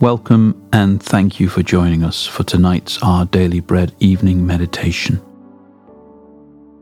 Welcome 0.00 0.66
and 0.72 1.02
thank 1.02 1.38
you 1.40 1.50
for 1.50 1.62
joining 1.62 2.04
us 2.04 2.26
for 2.26 2.42
tonight's 2.42 3.02
Our 3.02 3.26
Daily 3.26 3.60
Bread 3.60 3.94
evening 4.00 4.46
meditation. 4.46 5.20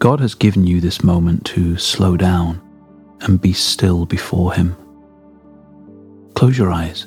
God 0.00 0.18
has 0.18 0.34
given 0.34 0.66
you 0.66 0.80
this 0.80 1.04
moment 1.04 1.46
to 1.46 1.78
slow 1.78 2.16
down 2.16 2.60
and 3.20 3.40
be 3.40 3.52
still 3.52 4.04
before 4.04 4.52
Him. 4.52 4.74
Close 6.34 6.58
your 6.58 6.72
eyes 6.72 7.06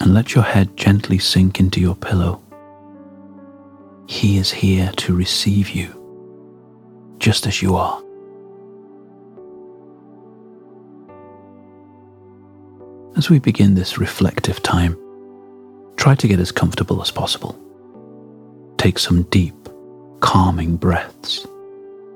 and 0.00 0.14
let 0.14 0.34
your 0.34 0.44
head 0.44 0.74
gently 0.78 1.18
sink 1.18 1.60
into 1.60 1.78
your 1.78 1.94
pillow. 1.94 2.40
He 4.08 4.38
is 4.38 4.50
here 4.50 4.90
to 4.96 5.14
receive 5.14 5.68
you, 5.68 7.16
just 7.18 7.46
as 7.46 7.60
you 7.60 7.76
are. 7.76 8.02
As 13.16 13.30
we 13.30 13.38
begin 13.38 13.76
this 13.76 13.96
reflective 13.96 14.60
time, 14.64 14.98
try 15.96 16.16
to 16.16 16.26
get 16.26 16.40
as 16.40 16.50
comfortable 16.50 17.00
as 17.00 17.12
possible. 17.12 17.56
Take 18.76 18.98
some 18.98 19.22
deep, 19.24 19.54
calming 20.18 20.76
breaths. 20.76 21.46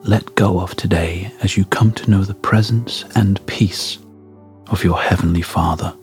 Let 0.02 0.34
go 0.34 0.58
of 0.58 0.74
today 0.74 1.32
as 1.40 1.56
you 1.56 1.64
come 1.66 1.92
to 1.92 2.10
know 2.10 2.24
the 2.24 2.34
presence 2.34 3.04
and 3.14 3.44
peace 3.46 3.98
of 4.70 4.82
your 4.82 5.00
Heavenly 5.00 5.42
Father. 5.42 5.94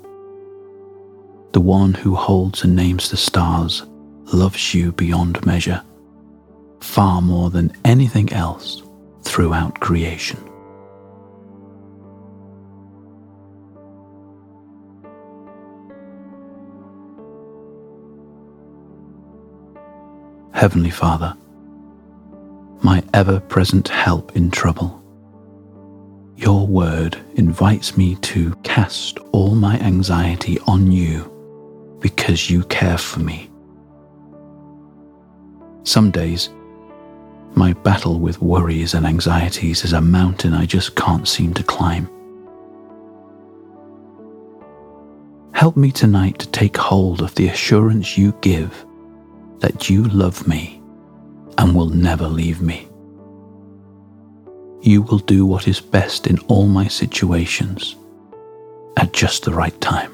The 1.52 1.62
one 1.62 1.94
who 1.94 2.16
holds 2.16 2.64
and 2.64 2.73
names 2.73 3.09
the 3.09 3.17
stars 3.17 3.84
loves 4.31 4.73
you 4.73 4.94
beyond 4.94 5.45
measure, 5.45 5.84
far 6.80 7.22
more 7.22 7.50
than 7.50 7.73
anything 7.84 8.31
else 8.31 8.81
throughout 9.23 9.77
creation. 9.81 10.39
Heavenly 20.56 20.89
Father, 20.89 21.36
my 22.81 23.03
ever 23.14 23.42
present 23.42 23.89
help 23.89 24.38
in 24.38 24.50
trouble. 24.50 25.03
Your 26.38 26.66
word 26.66 27.17
invites 27.36 27.97
me 27.97 28.16
to 28.22 28.56
cast 28.64 29.20
all 29.34 29.53
my 29.53 29.78
anxiety 29.80 30.58
on 30.66 30.89
you 30.94 31.30
because 32.00 32.50
you 32.50 32.64
care 32.64 32.97
for 32.97 33.20
me. 33.20 33.50
Some 35.84 36.09
days, 36.09 36.50
my 37.53 37.73
battle 37.73 38.22
with 38.22 38.42
worries 38.42 38.94
and 38.94 39.06
anxieties 39.06 39.84
is 39.84 39.92
a 39.92 40.00
mountain 40.00 40.53
I 40.53 40.66
just 40.66 40.95
can't 40.95 41.28
seem 41.28 41.53
to 41.56 41.64
climb. 41.64 42.09
Help 45.52 45.75
me 45.75 45.92
tonight 45.92 46.40
to 46.40 46.47
take 46.47 46.78
hold 46.78 47.22
of 47.22 47.36
the 47.36 47.50
assurance 47.50 48.17
you 48.17 48.34
give 48.40 48.86
that 49.59 49.89
you 49.89 50.03
love 50.06 50.48
me 50.48 50.81
and 51.58 51.75
will 51.75 51.89
never 51.89 52.28
leave 52.28 52.61
me. 52.61 52.88
You 54.81 55.02
will 55.02 55.20
do 55.20 55.45
what 55.45 55.67
is 55.67 55.80
best 55.80 56.28
in 56.28 56.38
all 56.47 56.67
my 56.67 56.88
situations 56.88 57.95
at 58.97 59.14
just 59.14 59.44
the 59.44 59.53
right 59.53 59.80
time. 59.81 60.12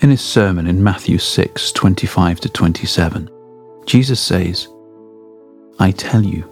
In 0.00 0.10
his 0.10 0.20
sermon 0.20 0.66
in 0.66 0.82
Matthew 0.82 1.18
6 1.18 1.70
25 1.72 2.40
to 2.40 2.48
27, 2.48 3.30
Jesus 3.86 4.20
says, 4.20 4.66
I 5.78 5.92
tell 5.92 6.24
you, 6.24 6.51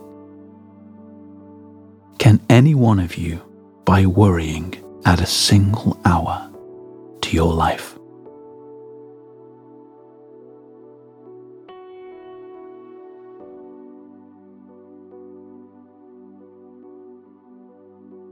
Can 2.21 2.39
any 2.51 2.75
one 2.75 2.99
of 2.99 3.17
you, 3.17 3.41
by 3.83 4.05
worrying, 4.05 4.75
add 5.05 5.21
a 5.21 5.25
single 5.25 5.99
hour 6.05 6.51
to 7.21 7.35
your 7.35 7.51
life? 7.51 7.97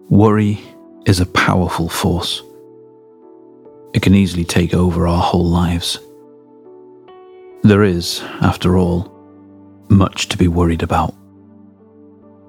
Worry 0.07 0.59
is 1.07 1.19
a 1.19 1.25
powerful 1.25 1.89
force. 1.89 2.44
It 3.95 4.03
can 4.03 4.13
easily 4.13 4.45
take 4.45 4.75
over 4.75 5.07
our 5.07 5.23
whole 5.23 5.50
lives. 5.50 5.97
There 7.63 7.81
is, 7.81 8.21
after 8.41 8.77
all, 8.77 9.11
much 9.89 10.29
to 10.29 10.38
be 10.38 10.47
worried 10.47 10.83
about. 10.83 11.16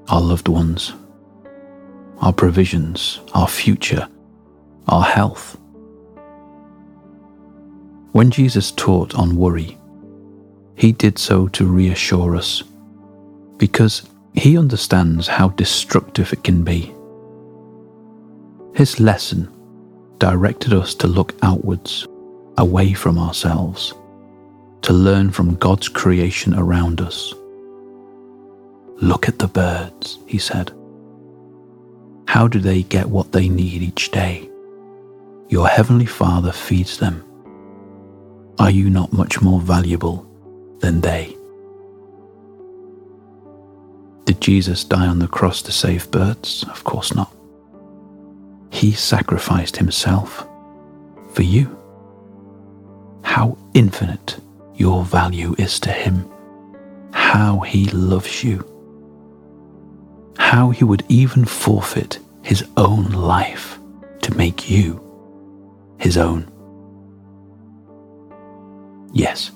Our 0.08 0.20
loved 0.20 0.48
ones, 0.48 0.92
our 2.20 2.32
provisions, 2.32 3.20
our 3.34 3.48
future, 3.48 4.06
our 4.88 5.02
health. 5.02 5.58
When 8.12 8.30
Jesus 8.30 8.72
taught 8.72 9.14
on 9.14 9.36
worry, 9.36 9.78
he 10.76 10.92
did 10.92 11.18
so 11.18 11.48
to 11.48 11.66
reassure 11.66 12.36
us, 12.36 12.62
because 13.56 14.08
he 14.34 14.58
understands 14.58 15.28
how 15.28 15.48
destructive 15.50 16.32
it 16.32 16.44
can 16.44 16.62
be. 16.62 16.94
His 18.74 19.00
lesson 19.00 19.48
directed 20.18 20.72
us 20.72 20.94
to 20.96 21.06
look 21.06 21.34
outwards, 21.42 22.06
away 22.58 22.92
from 22.92 23.18
ourselves, 23.18 23.94
to 24.82 24.92
learn 24.92 25.30
from 25.30 25.56
God's 25.56 25.88
creation 25.88 26.54
around 26.54 27.00
us. 27.00 27.32
Look 28.96 29.28
at 29.28 29.38
the 29.38 29.48
birds, 29.48 30.18
he 30.26 30.38
said. 30.38 30.72
How 32.30 32.46
do 32.46 32.60
they 32.60 32.84
get 32.84 33.08
what 33.08 33.32
they 33.32 33.48
need 33.48 33.82
each 33.82 34.12
day? 34.12 34.48
Your 35.48 35.66
Heavenly 35.66 36.06
Father 36.06 36.52
feeds 36.52 36.96
them. 36.96 37.24
Are 38.60 38.70
you 38.70 38.88
not 38.88 39.12
much 39.12 39.42
more 39.42 39.60
valuable 39.60 40.24
than 40.78 41.00
they? 41.00 41.36
Did 44.26 44.40
Jesus 44.40 44.84
die 44.84 45.08
on 45.08 45.18
the 45.18 45.26
cross 45.26 45.60
to 45.62 45.72
save 45.72 46.08
birds? 46.12 46.64
Of 46.70 46.84
course 46.84 47.16
not. 47.16 47.34
He 48.70 48.92
sacrificed 48.92 49.76
himself 49.76 50.46
for 51.32 51.42
you. 51.42 51.76
How 53.24 53.58
infinite 53.74 54.38
your 54.76 55.02
value 55.02 55.56
is 55.58 55.80
to 55.80 55.90
him. 55.90 56.30
How 57.10 57.58
he 57.58 57.86
loves 57.86 58.44
you 58.44 58.64
how 60.50 60.70
he 60.70 60.82
would 60.82 61.04
even 61.08 61.44
forfeit 61.44 62.18
his 62.42 62.64
own 62.76 63.04
life 63.12 63.78
to 64.20 64.36
make 64.36 64.68
you 64.68 65.00
his 65.96 66.18
own. 66.18 66.44
Yes, 69.12 69.52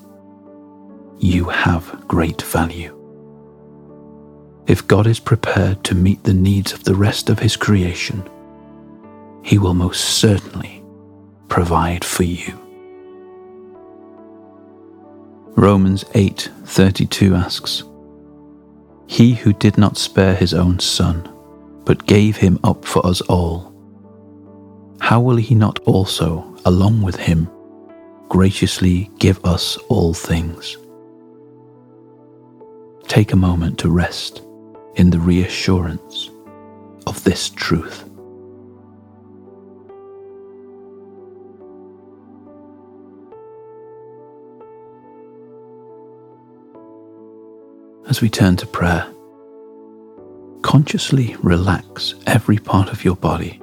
you 1.19 1.46
have 1.46 2.06
great 2.06 2.40
value. 2.42 2.92
If 4.69 4.86
God 4.86 5.08
is 5.08 5.19
prepared 5.19 5.82
to 5.82 5.96
meet 5.96 6.22
the 6.22 6.32
needs 6.32 6.72
of 6.72 6.84
the 6.84 6.94
rest 6.94 7.28
of 7.28 7.40
his 7.40 7.56
creation, 7.56 8.22
he 9.42 9.58
will 9.58 9.74
most 9.74 10.00
certainly 10.00 10.80
provide 11.48 12.04
for 12.04 12.22
you. 12.22 12.56
Romans 15.56 16.04
8:32 16.14 17.34
asks, 17.34 17.82
he 19.06 19.34
who 19.34 19.52
did 19.52 19.78
not 19.78 19.96
spare 19.96 20.34
his 20.34 20.54
own 20.54 20.78
son, 20.78 21.28
but 21.84 22.06
gave 22.06 22.36
him 22.36 22.58
up 22.64 22.84
for 22.84 23.04
us 23.06 23.20
all, 23.22 23.74
how 25.00 25.20
will 25.20 25.36
he 25.36 25.54
not 25.54 25.78
also, 25.80 26.56
along 26.64 27.02
with 27.02 27.16
him, 27.16 27.50
graciously 28.28 29.10
give 29.18 29.44
us 29.44 29.76
all 29.88 30.14
things? 30.14 30.78
Take 33.06 33.32
a 33.32 33.36
moment 33.36 33.78
to 33.80 33.90
rest 33.90 34.42
in 34.96 35.10
the 35.10 35.18
reassurance 35.18 36.30
of 37.06 37.22
this 37.24 37.50
truth. 37.50 38.08
As 48.14 48.22
we 48.22 48.31
turn 48.31 48.55
to 48.55 48.64
prayer, 48.64 49.12
consciously 50.62 51.34
relax 51.43 52.14
every 52.28 52.58
part 52.58 52.93
of 52.93 53.05
your 53.05 53.16
body, 53.16 53.61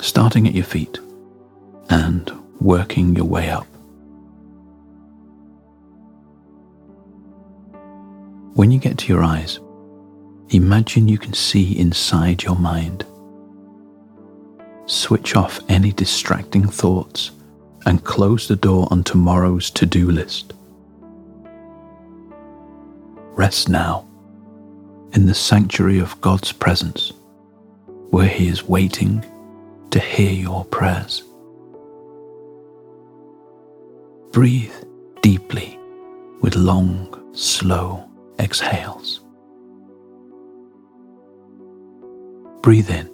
starting 0.00 0.48
at 0.48 0.54
your 0.56 0.64
feet 0.64 0.98
and 1.88 2.32
working 2.60 3.14
your 3.14 3.26
way 3.26 3.48
up. 3.48 3.68
When 8.54 8.72
you 8.72 8.80
get 8.80 8.98
to 8.98 9.06
your 9.06 9.22
eyes, 9.22 9.60
imagine 10.48 11.06
you 11.06 11.18
can 11.18 11.32
see 11.32 11.78
inside 11.78 12.42
your 12.42 12.56
mind. 12.56 13.06
Switch 14.86 15.36
off 15.36 15.60
any 15.68 15.92
distracting 15.92 16.66
thoughts 16.66 17.30
and 17.86 18.02
close 18.02 18.48
the 18.48 18.56
door 18.56 18.88
on 18.90 19.04
tomorrow's 19.04 19.70
to 19.70 19.86
do 19.86 20.10
list. 20.10 20.54
Rest 23.40 23.70
now 23.70 24.06
in 25.14 25.24
the 25.24 25.32
sanctuary 25.32 25.98
of 25.98 26.20
God's 26.20 26.52
presence, 26.52 27.10
where 28.10 28.28
He 28.28 28.48
is 28.48 28.68
waiting 28.68 29.24
to 29.92 29.98
hear 29.98 30.30
your 30.30 30.66
prayers. 30.66 31.22
Breathe 34.30 34.74
deeply 35.22 35.78
with 36.42 36.54
long, 36.54 37.18
slow 37.32 38.06
exhales. 38.38 39.20
Breathe 42.60 42.90
in. 42.90 43.08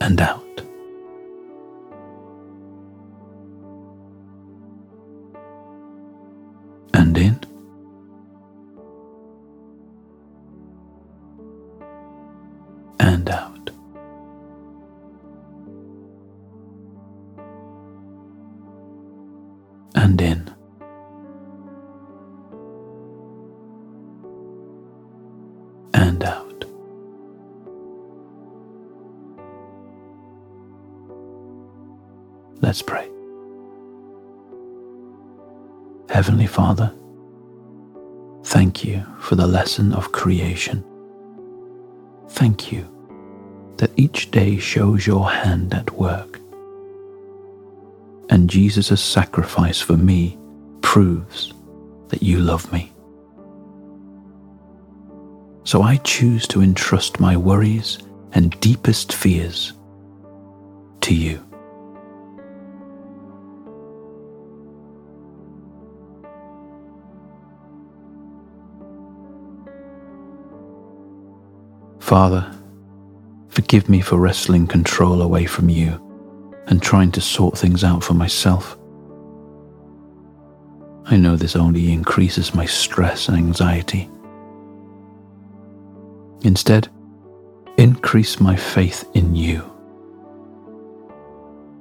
And 0.00 0.18
out. 0.18 0.51
And 6.94 7.16
in. 7.18 7.40
And 13.00 13.28
out. 13.28 13.70
And 19.94 20.20
in. 20.20 20.50
And 25.94 26.24
out. 26.24 26.64
Let's 32.60 32.82
pray. 32.82 33.08
Heavenly 36.12 36.46
Father, 36.46 36.92
thank 38.44 38.84
you 38.84 39.02
for 39.18 39.34
the 39.34 39.46
lesson 39.46 39.94
of 39.94 40.12
creation. 40.12 40.84
Thank 42.28 42.70
you 42.70 42.86
that 43.78 43.92
each 43.96 44.30
day 44.30 44.58
shows 44.58 45.06
your 45.06 45.30
hand 45.30 45.72
at 45.72 45.90
work. 45.92 46.38
And 48.28 48.50
Jesus' 48.50 49.00
sacrifice 49.00 49.80
for 49.80 49.96
me 49.96 50.36
proves 50.82 51.54
that 52.08 52.22
you 52.22 52.40
love 52.40 52.70
me. 52.70 52.92
So 55.64 55.80
I 55.80 55.96
choose 55.96 56.46
to 56.48 56.60
entrust 56.60 57.20
my 57.20 57.38
worries 57.38 57.98
and 58.32 58.60
deepest 58.60 59.14
fears 59.14 59.72
to 61.00 61.14
you. 61.14 61.42
Father, 72.12 72.46
forgive 73.48 73.88
me 73.88 74.02
for 74.02 74.18
wresting 74.18 74.66
control 74.66 75.22
away 75.22 75.46
from 75.46 75.70
you 75.70 75.98
and 76.66 76.82
trying 76.82 77.10
to 77.12 77.22
sort 77.22 77.56
things 77.56 77.84
out 77.84 78.04
for 78.04 78.12
myself. 78.12 78.76
I 81.06 81.16
know 81.16 81.36
this 81.36 81.56
only 81.56 81.90
increases 81.90 82.54
my 82.54 82.66
stress 82.66 83.28
and 83.28 83.36
anxiety. 83.38 84.10
Instead, 86.42 86.90
increase 87.78 88.38
my 88.38 88.56
faith 88.56 89.08
in 89.14 89.34
you. 89.34 89.64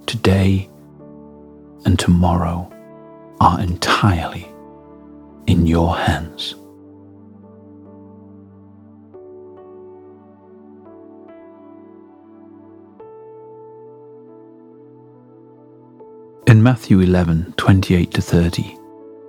Today 0.05 0.69
and 1.83 1.99
tomorrow 1.99 2.71
are 3.41 3.59
entirely 3.59 4.49
in 5.45 5.67
your 5.67 5.93
hands. 5.97 6.55
In 16.51 16.61
Matthew 16.61 16.99
11 16.99 17.53
28 17.55 18.11
to 18.11 18.21
30, 18.21 18.77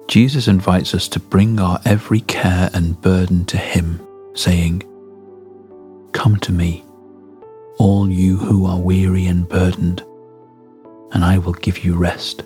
Jesus 0.09 0.49
invites 0.49 0.93
us 0.93 1.07
to 1.07 1.21
bring 1.21 1.61
our 1.61 1.79
every 1.85 2.19
care 2.23 2.69
and 2.75 3.01
burden 3.01 3.45
to 3.45 3.57
Him, 3.57 4.05
saying, 4.35 4.83
Come 6.11 6.41
to 6.41 6.51
me, 6.51 6.85
all 7.79 8.11
you 8.11 8.39
who 8.39 8.67
are 8.67 8.81
weary 8.81 9.27
and 9.27 9.49
burdened, 9.49 10.05
and 11.13 11.23
I 11.23 11.39
will 11.39 11.53
give 11.53 11.85
you 11.85 11.95
rest. 11.95 12.43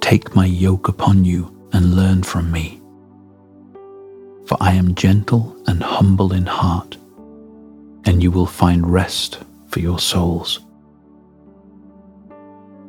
Take 0.00 0.36
my 0.36 0.46
yoke 0.46 0.86
upon 0.86 1.24
you 1.24 1.52
and 1.72 1.96
learn 1.96 2.22
from 2.22 2.52
me. 2.52 2.80
For 4.46 4.56
I 4.60 4.74
am 4.74 4.94
gentle 4.94 5.56
and 5.66 5.82
humble 5.82 6.32
in 6.32 6.46
heart, 6.46 6.96
and 8.04 8.22
you 8.22 8.30
will 8.30 8.46
find 8.46 8.88
rest 8.88 9.40
for 9.66 9.80
your 9.80 9.98
souls 9.98 10.60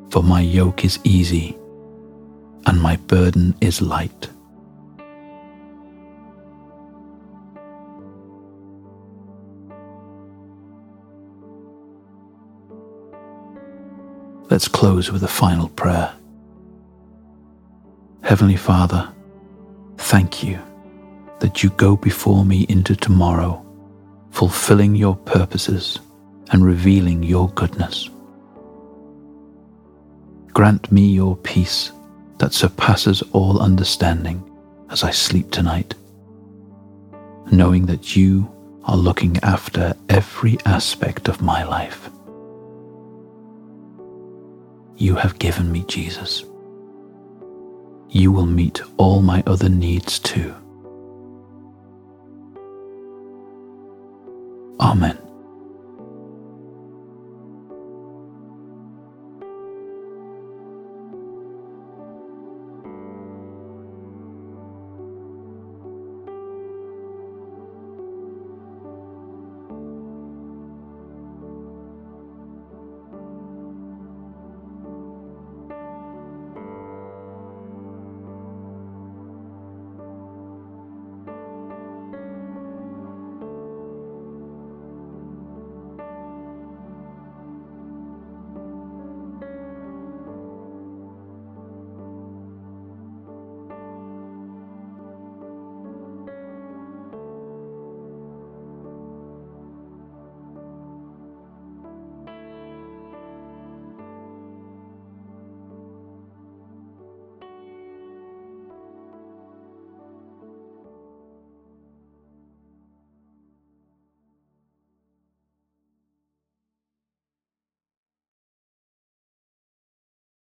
for 0.10 0.24
my 0.24 0.42
yoke 0.42 0.86
is 0.86 1.00
easy 1.04 1.58
and 2.66 2.82
my 2.82 2.96
burden 2.96 3.56
is 3.62 3.82
light. 3.82 4.30
Let's 14.50 14.68
close 14.68 15.12
with 15.12 15.24
a 15.24 15.28
final 15.28 15.68
prayer. 15.70 16.14
Heavenly 18.22 18.56
Father, 18.56 19.14
thank 19.98 20.42
you 20.44 20.60
that 21.40 21.64
you 21.64 21.70
go 21.72 21.96
before 21.96 22.46
me 22.46 22.66
into 22.70 22.96
tomorrow, 22.96 23.64
fulfilling 24.32 24.96
your 24.96 25.16
purposes 25.16 26.00
and 26.52 26.66
revealing 26.66 27.24
your 27.24 27.50
goodness. 27.50 28.10
Grant 30.58 30.92
me 30.92 31.06
your 31.06 31.36
peace 31.36 31.92
that 32.40 32.52
surpasses 32.52 33.22
all 33.32 33.60
understanding 33.60 34.44
as 34.90 35.04
I 35.04 35.12
sleep 35.12 35.52
tonight, 35.52 35.94
knowing 37.52 37.86
that 37.86 38.16
you 38.16 38.52
are 38.86 38.98
looking 38.98 39.38
after 39.44 39.96
every 40.10 40.58
aspect 40.66 41.28
of 41.28 41.44
my 41.44 41.64
life. 41.64 42.10
You 44.96 45.14
have 45.14 45.38
given 45.38 45.72
me 45.72 45.86
Jesus. 45.88 46.44
You 48.10 48.32
will 48.32 48.48
meet 48.48 48.82
all 48.98 49.22
my 49.22 49.44
other 49.46 49.70
needs 49.70 50.18
too. 50.18 50.56
Amen. 54.80 55.27